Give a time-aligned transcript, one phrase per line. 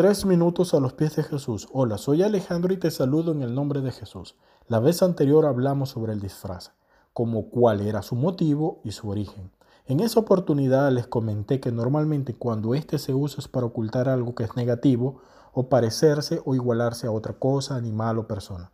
[0.00, 1.68] Tres minutos a los pies de Jesús.
[1.72, 4.34] Hola, soy Alejandro y te saludo en el nombre de Jesús.
[4.66, 6.72] La vez anterior hablamos sobre el disfraz,
[7.12, 9.50] como cuál era su motivo y su origen.
[9.84, 14.34] En esa oportunidad les comenté que normalmente cuando este se usa es para ocultar algo
[14.34, 15.20] que es negativo
[15.52, 18.72] o parecerse o igualarse a otra cosa, animal o persona.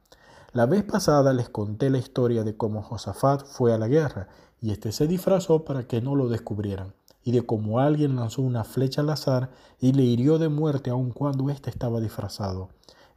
[0.52, 4.28] La vez pasada les conté la historia de cómo Josafat fue a la guerra
[4.60, 6.94] y este se disfrazó para que no lo descubrieran
[7.26, 9.50] y de cómo alguien lanzó una flecha al azar
[9.80, 12.68] y le hirió de muerte aun cuando éste estaba disfrazado.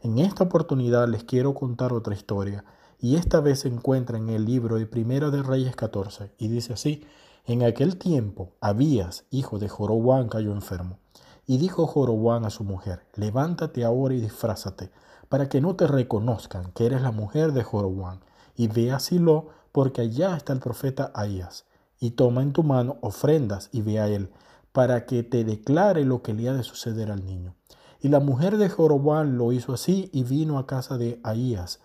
[0.02, 2.66] En esta oportunidad les quiero contar otra historia,
[2.99, 6.73] y esta vez se encuentra en el libro de Primera de Reyes 14, y dice
[6.73, 7.05] así,
[7.45, 10.98] en aquel tiempo Abías, hijo de Jorobán, cayó enfermo,
[11.46, 14.90] y dijo Jorobán a su mujer, levántate ahora y disfrázate,
[15.30, 18.21] para que no te reconozcan que eres la mujer de Jorobán,
[18.55, 21.69] y ve a Silo, porque allá está el profeta Ahías
[21.99, 24.31] y toma en tu mano ofrendas y ve a él,
[24.71, 27.55] para que te declare lo que le ha de suceder al niño.
[28.02, 31.82] Y la mujer de Jorobán lo hizo así y vino a casa de Ahías.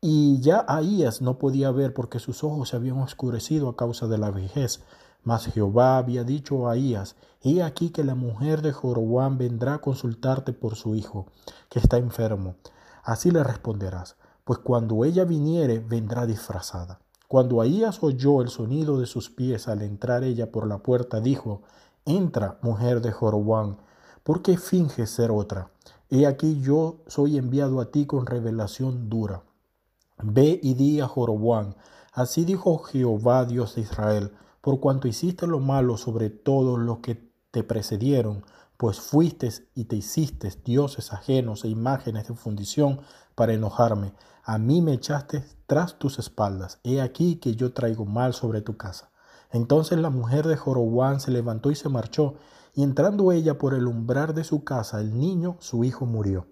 [0.00, 4.18] Y ya Ahías no podía ver porque sus ojos se habían oscurecido a causa de
[4.18, 4.84] la vejez.
[5.24, 9.80] Mas Jehová había dicho a Ahías, he aquí que la mujer de Jorobán vendrá a
[9.80, 11.26] consultarte por su hijo,
[11.68, 12.56] que está enfermo.
[13.04, 17.00] Así le responderás, pues cuando ella viniere vendrá disfrazada.
[17.32, 21.62] Cuando Ahías oyó el sonido de sus pies al entrar ella por la puerta, dijo,
[22.04, 23.78] Entra, mujer de Jorobán,
[24.22, 25.70] ¿por qué finges ser otra?
[26.10, 29.44] He aquí yo soy enviado a ti con revelación dura.
[30.22, 31.74] Ve y di a Jorobán,
[32.12, 37.32] así dijo Jehová Dios de Israel, por cuanto hiciste lo malo sobre todos los que
[37.50, 38.44] te precedieron,
[38.76, 43.00] pues fuiste y te hiciste dioses ajenos e imágenes de fundición
[43.34, 44.12] para enojarme.
[44.44, 46.80] A mí me echaste tras tus espaldas.
[46.82, 49.10] He aquí que yo traigo mal sobre tu casa.
[49.50, 52.34] Entonces la mujer de Jorobán se levantó y se marchó,
[52.74, 56.46] y entrando ella por el umbral de su casa, el niño, su hijo, murió.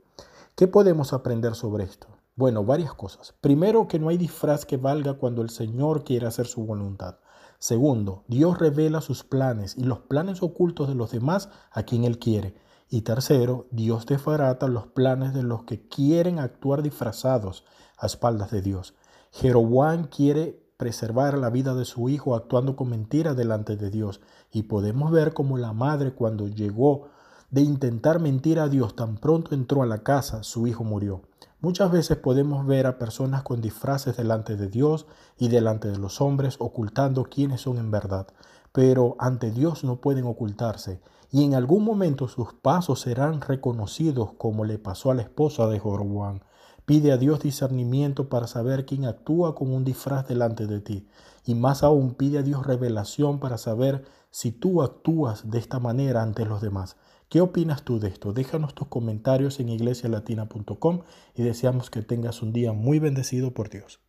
[0.55, 2.20] ¿Qué podemos aprender sobre esto?
[2.41, 3.35] Bueno, varias cosas.
[3.43, 7.19] Primero, que no hay disfraz que valga cuando el Señor quiere hacer su voluntad.
[7.59, 12.19] Segundo, Dios revela sus planes y los planes ocultos de los demás a quien Él
[12.19, 12.55] quiere.
[12.89, 17.67] Y tercero, Dios desbarata los planes de los que quieren actuar disfrazados
[17.99, 18.95] a espaldas de Dios.
[19.33, 24.23] Jeroboam quiere preservar la vida de su hijo actuando con mentira delante de Dios.
[24.51, 27.09] Y podemos ver como la madre cuando llegó
[27.51, 31.29] de intentar mentir a Dios, tan pronto entró a la casa, su hijo murió.
[31.63, 35.07] Muchas veces podemos ver a personas con disfraces delante de Dios
[35.39, 38.29] y delante de los hombres ocultando quiénes son en verdad,
[38.73, 44.65] pero ante Dios no pueden ocultarse y en algún momento sus pasos serán reconocidos como
[44.65, 46.41] le pasó a la esposa de Joroboam.
[46.87, 51.07] Pide a Dios discernimiento para saber quién actúa con un disfraz delante de ti.
[51.45, 56.23] Y más aún pide a Dios revelación para saber si tú actúas de esta manera
[56.23, 56.97] ante los demás.
[57.31, 58.33] ¿Qué opinas tú de esto?
[58.33, 61.03] Déjanos tus comentarios en iglesialatina.com
[61.37, 64.01] y deseamos que tengas un día muy bendecido por Dios.